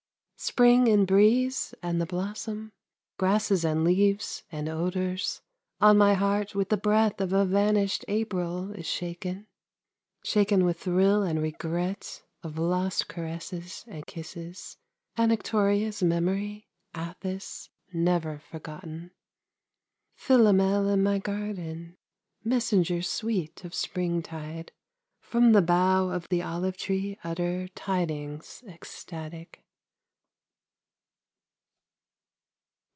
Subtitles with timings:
[0.43, 2.71] Spring in breeze and the blossom,
[3.19, 5.43] Grasses and leaves and odors,
[5.79, 9.45] On my heart with the breath of a vanished April is shaken;
[10.23, 14.79] Shaken with thrill and regret of Lost caresses and kisses;
[15.15, 19.11] Anactoria's memory, Atthis Never forgotten.
[20.15, 21.97] Philomel in my garden,
[22.43, 24.71] Messenger sweet of springtide,
[25.19, 29.61] From the bough of the olive tree utter Tidings ecstatic.